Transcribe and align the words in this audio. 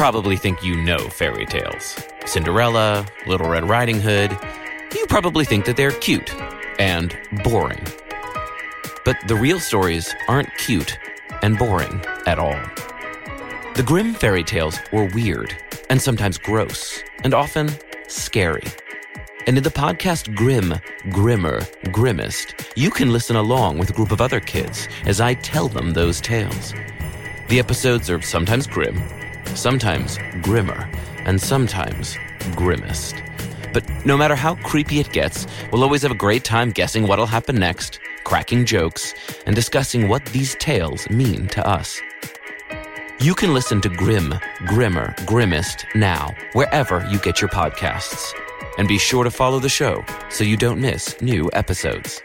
Probably 0.00 0.34
think 0.34 0.64
you 0.64 0.80
know 0.80 0.96
fairy 1.10 1.44
tales 1.44 1.94
Cinderella, 2.24 3.04
Little 3.26 3.50
Red 3.50 3.68
Riding 3.68 4.00
Hood. 4.00 4.34
You 4.94 5.04
probably 5.06 5.44
think 5.44 5.66
that 5.66 5.76
they're 5.76 5.90
cute 5.90 6.34
and 6.78 7.14
boring. 7.44 7.84
But 9.04 9.18
the 9.28 9.34
real 9.34 9.60
stories 9.60 10.14
aren't 10.26 10.56
cute 10.56 10.98
and 11.42 11.58
boring 11.58 12.02
at 12.24 12.38
all. 12.38 12.58
The 13.74 13.82
Grimm 13.84 14.14
fairy 14.14 14.42
tales 14.42 14.78
were 14.90 15.04
weird 15.04 15.54
and 15.90 16.00
sometimes 16.00 16.38
gross 16.38 17.02
and 17.22 17.34
often 17.34 17.68
scary. 18.08 18.64
And 19.46 19.58
in 19.58 19.64
the 19.64 19.68
podcast 19.68 20.34
Grim, 20.34 20.76
Grimmer, 21.10 21.60
Grimmest, 21.92 22.54
you 22.74 22.90
can 22.90 23.12
listen 23.12 23.36
along 23.36 23.76
with 23.76 23.90
a 23.90 23.92
group 23.92 24.12
of 24.12 24.22
other 24.22 24.40
kids 24.40 24.88
as 25.04 25.20
I 25.20 25.34
tell 25.34 25.68
them 25.68 25.92
those 25.92 26.22
tales. 26.22 26.72
The 27.48 27.58
episodes 27.58 28.08
are 28.08 28.22
sometimes 28.22 28.66
grim, 28.66 29.02
sometimes 29.54 30.18
grimmer, 30.42 30.90
and 31.24 31.40
sometimes 31.40 32.16
grimmest. 32.56 33.14
But 33.72 33.84
no 34.04 34.16
matter 34.16 34.34
how 34.34 34.56
creepy 34.56 35.00
it 35.00 35.12
gets, 35.12 35.46
we'll 35.70 35.82
always 35.82 36.02
have 36.02 36.10
a 36.10 36.16
great 36.16 36.44
time 36.44 36.70
guessing 36.70 37.06
what'll 37.06 37.26
happen 37.26 37.56
next, 37.56 38.00
cracking 38.24 38.64
jokes, 38.64 39.14
and 39.46 39.54
discussing 39.54 40.08
what 40.08 40.24
these 40.26 40.54
tales 40.56 41.08
mean 41.10 41.46
to 41.48 41.66
us. 41.66 42.00
You 43.20 43.34
can 43.34 43.52
listen 43.52 43.80
to 43.82 43.88
Grimm, 43.88 44.34
Grimmer, 44.66 45.14
Grimmest 45.26 45.84
now, 45.94 46.34
wherever 46.54 47.06
you 47.10 47.18
get 47.18 47.40
your 47.40 47.50
podcasts. 47.50 48.32
And 48.78 48.88
be 48.88 48.98
sure 48.98 49.24
to 49.24 49.30
follow 49.30 49.58
the 49.58 49.68
show 49.68 50.04
so 50.30 50.42
you 50.42 50.56
don't 50.56 50.80
miss 50.80 51.20
new 51.20 51.50
episodes. 51.52 52.22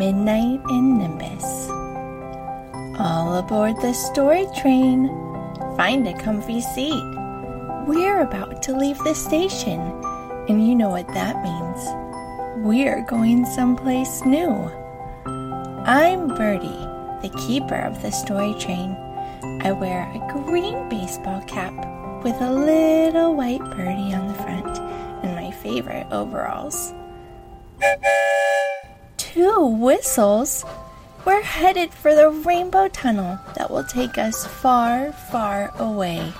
Midnight 0.00 0.62
and 0.70 0.96
Nimbus. 0.96 1.68
All 2.98 3.36
aboard 3.36 3.76
the 3.82 3.92
story 3.92 4.46
train. 4.56 5.08
Find 5.76 6.08
a 6.08 6.18
comfy 6.18 6.62
seat. 6.62 7.04
We're 7.86 8.22
about 8.22 8.62
to 8.62 8.74
leave 8.74 8.96
the 9.00 9.12
station, 9.12 9.78
and 10.48 10.66
you 10.66 10.74
know 10.74 10.88
what 10.88 11.06
that 11.08 11.42
means. 11.42 12.64
We're 12.64 13.02
going 13.02 13.44
someplace 13.44 14.24
new. 14.24 14.72
I'm 15.84 16.28
Birdie, 16.28 16.88
the 17.20 17.36
keeper 17.46 17.82
of 17.82 18.00
the 18.00 18.10
story 18.10 18.54
train. 18.58 18.96
I 19.60 19.72
wear 19.72 20.10
a 20.14 20.32
green 20.32 20.88
baseball 20.88 21.42
cap 21.42 21.74
with 22.24 22.40
a 22.40 22.50
little 22.50 23.34
white 23.34 23.60
birdie 23.76 24.14
on 24.14 24.28
the 24.28 24.34
front 24.34 24.78
and 25.22 25.36
my 25.36 25.50
favorite 25.50 26.06
overalls. 26.10 26.94
Two 29.32 29.64
whistles? 29.64 30.64
We're 31.24 31.42
headed 31.42 31.94
for 31.94 32.16
the 32.16 32.30
rainbow 32.30 32.88
tunnel 32.88 33.38
that 33.54 33.70
will 33.70 33.84
take 33.84 34.18
us 34.18 34.44
far, 34.44 35.12
far 35.12 35.72
away. 35.78 36.32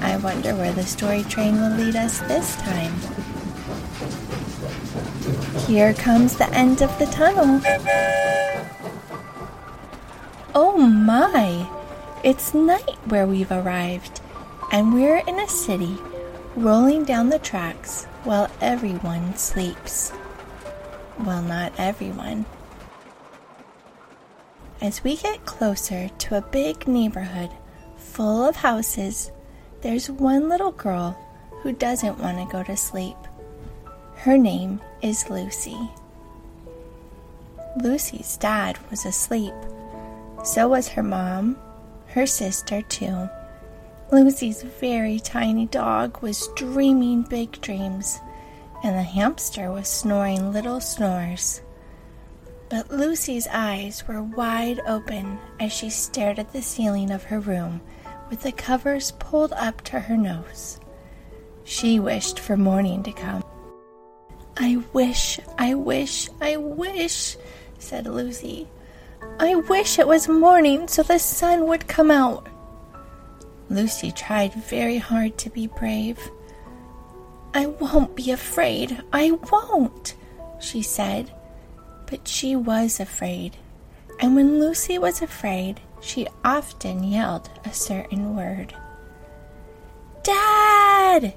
I 0.00 0.20
wonder 0.22 0.54
where 0.54 0.72
the 0.72 0.84
story 0.84 1.24
train 1.24 1.60
will 1.60 1.76
lead 1.76 1.96
us 1.96 2.20
this 2.20 2.54
time. 2.54 2.94
Here 5.66 5.92
comes 5.92 6.36
the 6.36 6.48
end 6.54 6.80
of 6.80 6.96
the 7.00 7.06
tunnel. 7.06 7.60
Oh 10.54 10.76
my! 10.76 11.68
It's 12.22 12.54
night 12.54 12.98
where 13.06 13.26
we've 13.26 13.50
arrived, 13.50 14.20
and 14.70 14.94
we're 14.94 15.24
in 15.26 15.40
a 15.40 15.48
city 15.48 15.98
rolling 16.56 17.04
down 17.04 17.28
the 17.28 17.38
tracks 17.38 18.04
while 18.24 18.50
everyone 18.60 19.36
sleeps. 19.36 20.12
Well, 21.18 21.42
not 21.42 21.72
everyone. 21.78 22.46
As 24.80 25.02
we 25.02 25.16
get 25.16 25.46
closer 25.46 26.08
to 26.08 26.36
a 26.36 26.42
big 26.42 26.86
neighborhood 26.86 27.50
full 27.96 28.46
of 28.46 28.56
houses, 28.56 29.32
there's 29.80 30.10
one 30.10 30.48
little 30.48 30.72
girl 30.72 31.18
who 31.62 31.72
doesn't 31.72 32.18
want 32.18 32.38
to 32.38 32.52
go 32.52 32.62
to 32.62 32.76
sleep. 32.76 33.16
Her 34.16 34.38
name 34.38 34.80
is 35.02 35.30
Lucy. 35.30 35.78
Lucy's 37.82 38.36
dad 38.36 38.78
was 38.90 39.04
asleep. 39.04 39.54
So 40.44 40.68
was 40.68 40.88
her 40.88 41.02
mom, 41.02 41.56
her 42.08 42.26
sister, 42.26 42.82
too. 42.82 43.28
Lucy's 44.12 44.62
very 44.62 45.18
tiny 45.18 45.66
dog 45.66 46.22
was 46.22 46.48
dreaming 46.56 47.22
big 47.22 47.60
dreams, 47.60 48.20
and 48.82 48.96
the 48.96 49.02
hamster 49.02 49.72
was 49.72 49.88
snoring 49.88 50.52
little 50.52 50.80
snores. 50.80 51.62
But 52.68 52.90
Lucy's 52.90 53.48
eyes 53.50 54.06
were 54.06 54.22
wide 54.22 54.80
open 54.86 55.38
as 55.58 55.72
she 55.72 55.90
stared 55.90 56.38
at 56.38 56.52
the 56.52 56.62
ceiling 56.62 57.10
of 57.10 57.24
her 57.24 57.40
room 57.40 57.80
with 58.30 58.42
the 58.42 58.52
covers 58.52 59.12
pulled 59.12 59.52
up 59.52 59.80
to 59.82 60.00
her 60.00 60.16
nose. 60.16 60.80
She 61.64 61.98
wished 61.98 62.38
for 62.38 62.56
morning 62.56 63.02
to 63.04 63.12
come. 63.12 63.44
I 64.56 64.82
wish, 64.92 65.40
I 65.58 65.74
wish, 65.74 66.28
I 66.40 66.56
wish, 66.56 67.36
said 67.78 68.06
Lucy. 68.06 68.68
I 69.40 69.56
wish 69.56 69.98
it 69.98 70.06
was 70.06 70.28
morning 70.28 70.88
so 70.88 71.02
the 71.02 71.18
sun 71.18 71.66
would 71.66 71.88
come 71.88 72.10
out. 72.10 72.48
Lucy 73.68 74.12
tried 74.12 74.52
very 74.54 74.98
hard 74.98 75.38
to 75.38 75.50
be 75.50 75.66
brave. 75.66 76.18
I 77.54 77.66
won't 77.66 78.16
be 78.16 78.30
afraid. 78.30 79.02
I 79.12 79.32
won't, 79.52 80.14
she 80.60 80.82
said. 80.82 81.32
But 82.06 82.28
she 82.28 82.56
was 82.56 83.00
afraid. 83.00 83.56
And 84.20 84.34
when 84.34 84.60
Lucy 84.60 84.98
was 84.98 85.22
afraid, 85.22 85.80
she 86.00 86.28
often 86.44 87.02
yelled 87.04 87.50
a 87.64 87.72
certain 87.72 88.36
word 88.36 88.74
Dad! 90.22 91.34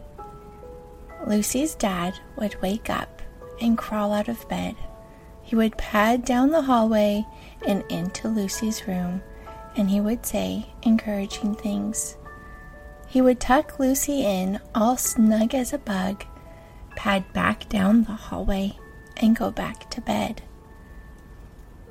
Lucy's 1.26 1.76
dad 1.76 2.20
would 2.38 2.62
wake 2.62 2.90
up 2.90 3.22
and 3.60 3.78
crawl 3.78 4.14
out 4.14 4.28
of 4.30 4.48
bed. 4.48 4.76
He 5.44 5.56
would 5.56 5.78
pad 5.78 6.24
down 6.26 6.52
the 6.52 6.62
hallway 6.62 7.26
and 7.66 7.84
into 7.90 8.28
Lucy's 8.28 8.88
room, 8.88 9.22
and 9.78 9.90
he 9.90 10.02
would 10.02 10.26
say 10.26 10.66
encouraging 10.82 11.56
things. 11.56 12.18
He 13.08 13.22
would 13.22 13.40
tuck 13.40 13.80
Lucy 13.80 14.26
in, 14.26 14.60
all 14.76 14.98
snug 14.98 15.54
as 15.54 15.72
a 15.72 15.78
bug, 15.78 16.26
pad 16.96 17.32
back 17.32 17.70
down 17.70 18.04
the 18.04 18.12
hallway, 18.12 18.78
and 19.16 19.36
go 19.36 19.52
back 19.52 19.90
to 19.92 20.02
bed. 20.02 20.42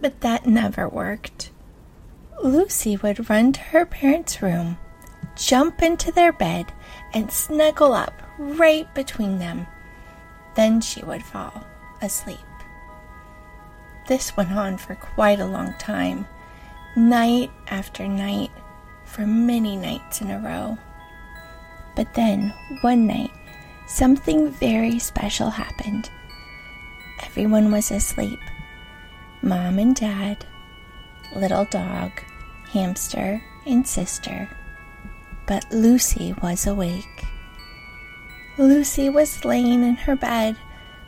But 0.01 0.21
that 0.21 0.47
never 0.47 0.89
worked. 0.89 1.51
Lucy 2.43 2.97
would 2.99 3.31
run 3.31 3.53
to 3.53 3.61
her 3.61 3.87
parents' 3.87 4.43
room, 4.43 4.77
jump 5.37 5.83
into 5.83 6.13
their 6.13 6.33
bed, 6.33 6.73
and 7.15 7.33
snuggle 7.33 7.95
up 7.95 8.13
right 8.39 8.93
between 8.95 9.39
them. 9.39 9.67
Then 10.55 10.81
she 10.81 11.03
would 11.03 11.23
fall 11.23 11.65
asleep. 12.03 12.39
This 14.07 14.37
went 14.37 14.53
on 14.53 14.77
for 14.77 14.95
quite 14.95 15.41
a 15.41 15.47
long 15.47 15.75
time, 15.79 16.27
night 16.97 17.51
after 17.69 18.09
night, 18.09 18.51
for 19.05 19.27
many 19.27 19.77
nights 19.77 20.21
in 20.21 20.31
a 20.31 20.39
row. 20.39 20.79
But 21.95 22.15
then, 22.15 22.53
one 22.81 23.07
night, 23.07 23.31
something 23.87 24.51
very 24.51 24.99
special 24.99 25.51
happened. 25.51 26.11
Everyone 27.25 27.71
was 27.71 27.91
asleep 27.91 28.39
mom 29.43 29.79
and 29.79 29.95
dad, 29.95 30.45
little 31.37 31.65
dog, 31.67 32.11
hamster, 32.73 33.41
and 33.65 33.87
sister. 33.87 34.49
But 35.47 35.65
Lucy 35.71 36.35
was 36.43 36.67
awake. 36.67 37.25
Lucy 38.59 39.09
was 39.09 39.45
laying 39.45 39.85
in 39.85 39.95
her 39.95 40.17
bed 40.17 40.57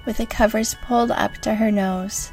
with 0.07 0.19
the 0.19 0.27
covers 0.27 0.77
pulled 0.87 1.11
up 1.11 1.35
to 1.39 1.55
her 1.55 1.73
nose. 1.73 2.31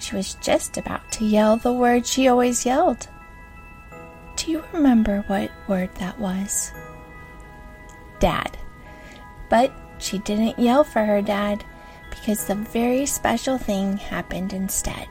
She 0.00 0.16
was 0.16 0.34
just 0.36 0.78
about 0.78 1.12
to 1.12 1.24
yell 1.24 1.58
the 1.58 1.72
word 1.72 2.06
she 2.06 2.26
always 2.26 2.64
yelled. 2.64 3.06
Do 4.36 4.50
you 4.50 4.64
remember 4.72 5.22
what 5.26 5.50
word 5.68 5.94
that 5.96 6.18
was? 6.18 6.72
Dad. 8.18 8.56
But 9.50 9.72
she 9.98 10.18
didn't 10.18 10.58
yell 10.58 10.84
for 10.84 11.04
her 11.04 11.20
dad 11.20 11.62
because 12.08 12.46
the 12.46 12.54
very 12.54 13.04
special 13.04 13.58
thing 13.58 13.98
happened 13.98 14.54
instead. 14.54 15.06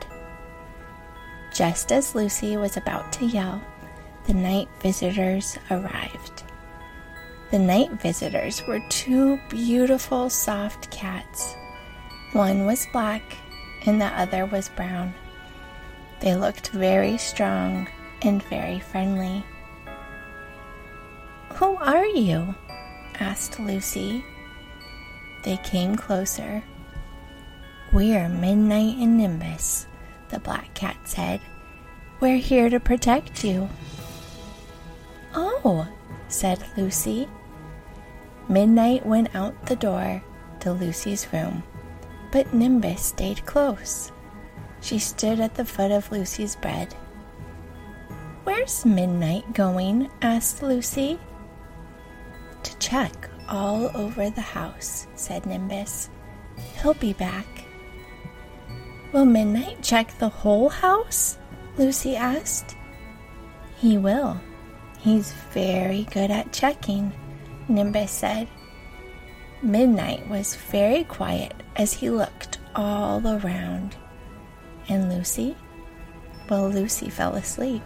Just 1.53 1.91
as 1.91 2.15
Lucy 2.15 2.57
was 2.57 2.75
about 2.75 3.11
to 3.13 3.25
yell, 3.25 3.61
the 4.25 4.33
night 4.33 4.69
visitors 4.81 5.57
arrived. 5.69 6.43
The 7.51 7.59
night 7.59 7.91
visitors 7.93 8.63
were 8.67 8.81
two 8.89 9.39
beautiful, 9.49 10.29
soft 10.29 10.89
cats. 10.89 11.55
One 12.33 12.65
was 12.65 12.87
black 12.91 13.37
and 13.85 14.01
the 14.01 14.05
other 14.05 14.45
was 14.45 14.69
brown. 14.69 15.13
They 16.19 16.35
looked 16.35 16.69
very 16.69 17.17
strong 17.17 17.87
and 18.21 18.43
very 18.43 18.79
friendly. 18.79 19.45
Who 21.55 21.77
are 21.77 22.05
you? 22.05 22.55
asked 23.19 23.59
Lucy. 23.59 24.23
They 25.43 25.57
came 25.57 25.95
closer. 25.95 26.63
We're 27.91 28.29
Midnight 28.29 28.97
and 28.97 29.17
Nimbus, 29.17 29.87
the 30.29 30.39
black 30.39 30.73
cat 30.73 30.97
said. 31.05 31.41
We're 32.19 32.37
here 32.37 32.69
to 32.69 32.79
protect 32.79 33.43
you. 33.43 33.69
Oh, 35.33 35.87
said 36.27 36.63
Lucy. 36.77 37.27
Midnight 38.47 39.05
went 39.05 39.33
out 39.35 39.65
the 39.65 39.75
door 39.75 40.21
to 40.59 40.73
Lucy's 40.73 41.27
room, 41.31 41.63
but 42.31 42.53
Nimbus 42.53 43.01
stayed 43.01 43.45
close. 43.45 44.11
She 44.81 44.99
stood 44.99 45.39
at 45.39 45.55
the 45.55 45.65
foot 45.65 45.91
of 45.91 46.11
Lucy's 46.11 46.55
bed. 46.55 46.95
Where's 48.43 48.85
Midnight 48.85 49.53
going? 49.53 50.09
asked 50.21 50.63
Lucy. 50.63 51.19
To 52.63 52.77
check 52.79 53.29
all 53.47 53.91
over 53.95 54.29
the 54.29 54.41
house, 54.41 55.07
said 55.15 55.45
Nimbus. 55.45 56.09
He'll 56.81 56.93
be 56.93 57.13
back. 57.13 57.45
Will 59.11 59.25
Midnight 59.25 59.81
check 59.81 60.17
the 60.19 60.29
whole 60.29 60.69
house? 60.69 61.37
Lucy 61.77 62.15
asked. 62.15 62.75
He 63.77 63.97
will. 63.97 64.39
He's 64.99 65.31
very 65.51 66.03
good 66.11 66.29
at 66.31 66.51
checking, 66.51 67.13
Nimbus 67.67 68.11
said. 68.11 68.47
Midnight 69.61 70.27
was 70.29 70.55
very 70.55 71.03
quiet 71.05 71.53
as 71.79 71.93
he 71.93 72.09
looked 72.09 72.59
all 72.75 73.25
around. 73.25 73.95
And 74.89 75.09
Lucy? 75.09 75.55
Well, 76.49 76.69
Lucy 76.69 77.09
fell 77.09 77.35
asleep. 77.35 77.83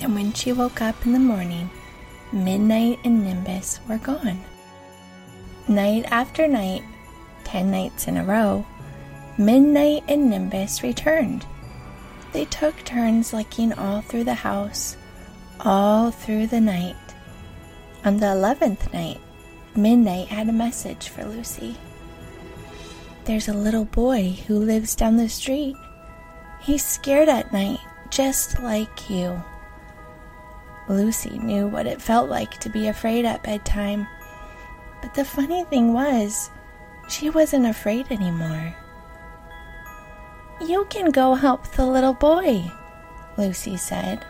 And 0.00 0.14
when 0.14 0.32
she 0.32 0.52
woke 0.52 0.80
up 0.80 1.04
in 1.04 1.12
the 1.12 1.18
morning, 1.18 1.70
Midnight 2.32 2.98
and 3.04 3.22
Nimbus 3.22 3.80
were 3.86 3.98
gone. 3.98 4.42
Night 5.68 6.06
after 6.10 6.48
night, 6.48 6.82
ten 7.44 7.70
nights 7.70 8.08
in 8.08 8.16
a 8.16 8.24
row, 8.24 8.64
Midnight 9.36 10.02
and 10.08 10.30
Nimbus 10.30 10.82
returned. 10.82 11.44
They 12.32 12.46
took 12.46 12.82
turns 12.84 13.32
looking 13.32 13.74
all 13.74 14.00
through 14.00 14.24
the 14.24 14.34
house, 14.34 14.96
all 15.60 16.10
through 16.10 16.46
the 16.46 16.60
night. 16.60 16.96
On 18.04 18.16
the 18.18 18.32
eleventh 18.32 18.92
night, 18.94 19.20
Midnight 19.74 20.28
had 20.28 20.48
a 20.48 20.52
message 20.52 21.08
for 21.08 21.24
Lucy. 21.24 21.76
There's 23.26 23.48
a 23.48 23.52
little 23.54 23.86
boy 23.86 24.38
who 24.46 24.56
lives 24.56 24.94
down 24.94 25.16
the 25.16 25.28
street. 25.28 25.74
He's 26.60 26.84
scared 26.84 27.28
at 27.28 27.52
night, 27.52 27.80
just 28.08 28.62
like 28.62 29.10
you. 29.10 29.42
Lucy 30.88 31.36
knew 31.40 31.66
what 31.66 31.88
it 31.88 32.00
felt 32.00 32.30
like 32.30 32.60
to 32.60 32.68
be 32.68 32.86
afraid 32.86 33.24
at 33.24 33.42
bedtime. 33.42 34.06
But 35.02 35.14
the 35.14 35.24
funny 35.24 35.64
thing 35.64 35.92
was, 35.92 36.50
she 37.08 37.28
wasn't 37.28 37.66
afraid 37.66 38.12
anymore. 38.12 38.76
You 40.60 40.86
can 40.88 41.10
go 41.10 41.34
help 41.34 41.66
the 41.72 41.84
little 41.84 42.14
boy, 42.14 42.70
Lucy 43.36 43.76
said. 43.76 44.24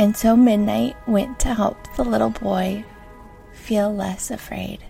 And 0.00 0.16
so 0.16 0.34
Midnight 0.34 0.96
went 1.06 1.38
to 1.40 1.54
help 1.54 1.94
the 1.94 2.04
little 2.04 2.30
boy 2.30 2.84
feel 3.52 3.94
less 3.94 4.32
afraid. 4.32 4.80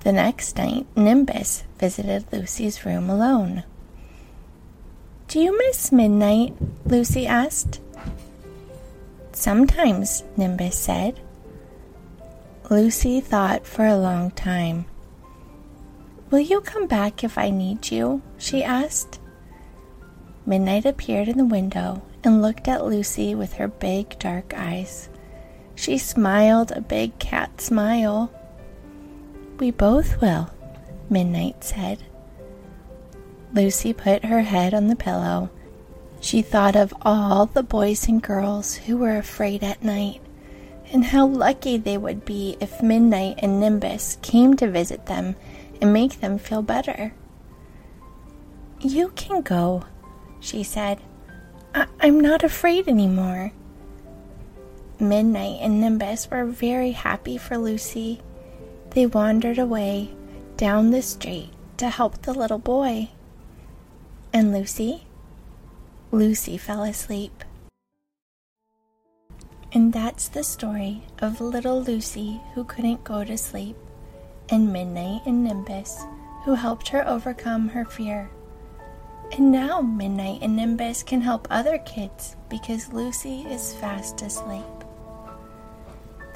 The 0.00 0.12
next 0.12 0.56
night, 0.56 0.86
Nimbus 0.96 1.64
visited 1.78 2.32
Lucy's 2.32 2.84
room 2.84 3.10
alone. 3.10 3.64
Do 5.26 5.40
you 5.40 5.56
miss 5.58 5.92
midnight? 5.92 6.54
Lucy 6.86 7.26
asked. 7.26 7.80
Sometimes, 9.32 10.24
Nimbus 10.36 10.78
said. 10.78 11.20
Lucy 12.70 13.20
thought 13.20 13.66
for 13.66 13.86
a 13.86 13.96
long 13.96 14.30
time. 14.30 14.86
Will 16.30 16.40
you 16.40 16.60
come 16.60 16.86
back 16.86 17.24
if 17.24 17.36
I 17.36 17.50
need 17.50 17.90
you? 17.90 18.22
she 18.38 18.62
asked. 18.62 19.18
Midnight 20.46 20.86
appeared 20.86 21.28
in 21.28 21.38
the 21.38 21.44
window 21.44 22.02
and 22.24 22.40
looked 22.40 22.68
at 22.68 22.84
Lucy 22.84 23.34
with 23.34 23.54
her 23.54 23.68
big 23.68 24.18
dark 24.18 24.54
eyes. 24.56 25.08
She 25.74 25.98
smiled 25.98 26.72
a 26.72 26.80
big 26.80 27.18
cat 27.18 27.60
smile. 27.60 28.32
We 29.58 29.70
both 29.70 30.20
will, 30.20 30.50
Midnight 31.10 31.64
said. 31.64 31.98
Lucy 33.52 33.92
put 33.92 34.24
her 34.24 34.42
head 34.42 34.74
on 34.74 34.88
the 34.88 34.96
pillow 34.96 35.50
she 36.20 36.42
thought 36.42 36.74
of 36.74 36.92
all 37.02 37.46
the 37.46 37.62
boys 37.62 38.08
and 38.08 38.22
girls 38.22 38.74
who 38.74 38.96
were 38.96 39.16
afraid 39.16 39.62
at 39.62 39.84
night, 39.84 40.20
and 40.92 41.04
how 41.04 41.26
lucky 41.26 41.76
they 41.76 41.96
would 41.96 42.24
be 42.24 42.56
if 42.60 42.82
Midnight 42.82 43.36
and 43.38 43.60
Nimbus 43.60 44.18
came 44.22 44.56
to 44.56 44.70
visit 44.70 45.06
them 45.06 45.36
and 45.80 45.92
make 45.92 46.20
them 46.20 46.38
feel 46.38 46.62
better. 46.62 47.14
You 48.80 49.10
can 49.14 49.42
go, 49.42 49.84
she 50.40 50.62
said. 50.62 50.98
I- 51.74 51.86
I'm 52.00 52.18
not 52.20 52.42
afraid 52.42 52.88
anymore. 52.88 53.52
Midnight 54.98 55.58
and 55.60 55.80
Nimbus 55.80 56.28
were 56.30 56.46
very 56.46 56.92
happy 56.92 57.38
for 57.38 57.56
Lucy. 57.56 58.20
They 58.98 59.06
wandered 59.06 59.60
away 59.60 60.10
down 60.56 60.90
the 60.90 61.02
street 61.02 61.50
to 61.76 61.88
help 61.88 62.22
the 62.22 62.34
little 62.34 62.58
boy. 62.58 63.10
And 64.32 64.52
Lucy? 64.52 65.04
Lucy 66.10 66.58
fell 66.58 66.82
asleep. 66.82 67.44
And 69.70 69.92
that's 69.92 70.26
the 70.26 70.42
story 70.42 71.04
of 71.20 71.40
little 71.40 71.80
Lucy 71.80 72.40
who 72.54 72.64
couldn't 72.64 73.04
go 73.04 73.22
to 73.22 73.38
sleep, 73.38 73.76
and 74.48 74.72
Midnight 74.72 75.20
and 75.26 75.44
Nimbus 75.44 76.02
who 76.44 76.54
helped 76.54 76.88
her 76.88 77.06
overcome 77.06 77.68
her 77.68 77.84
fear. 77.84 78.28
And 79.30 79.52
now 79.52 79.80
Midnight 79.80 80.40
and 80.42 80.56
Nimbus 80.56 81.04
can 81.04 81.20
help 81.20 81.46
other 81.50 81.78
kids 81.78 82.34
because 82.48 82.92
Lucy 82.92 83.42
is 83.42 83.74
fast 83.74 84.22
asleep. 84.22 84.64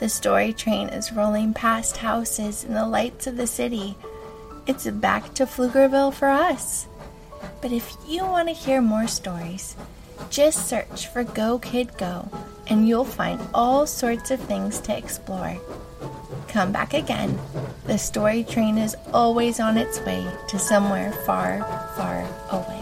The 0.02 0.08
story 0.08 0.52
train 0.52 0.88
is 0.88 1.12
rolling 1.12 1.54
past 1.54 1.98
houses 1.98 2.64
and 2.64 2.74
the 2.74 2.88
lights 2.88 3.28
of 3.28 3.36
the 3.36 3.46
city. 3.46 3.96
It's 4.66 4.84
back 4.88 5.32
to 5.34 5.46
Pflugerville 5.46 6.12
for 6.12 6.26
us. 6.26 6.88
But 7.60 7.70
if 7.70 7.96
you 8.08 8.24
want 8.24 8.48
to 8.48 8.52
hear 8.52 8.82
more 8.82 9.06
stories, 9.06 9.76
just 10.28 10.66
search 10.66 11.06
for 11.06 11.22
Go 11.22 11.60
Kid 11.60 11.96
Go 11.98 12.28
and 12.66 12.88
you'll 12.88 13.04
find 13.04 13.40
all 13.54 13.86
sorts 13.86 14.32
of 14.32 14.40
things 14.40 14.80
to 14.80 14.98
explore. 14.98 15.56
Come 16.48 16.72
back 16.72 16.94
again. 16.94 17.38
The 17.86 17.96
story 17.96 18.42
train 18.42 18.78
is 18.78 18.96
always 19.14 19.60
on 19.60 19.76
its 19.78 20.00
way 20.00 20.26
to 20.48 20.58
somewhere 20.58 21.12
far, 21.24 21.62
far 21.94 22.26
away. 22.50 22.81